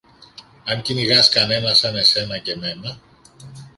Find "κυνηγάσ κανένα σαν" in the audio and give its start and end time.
0.81-1.95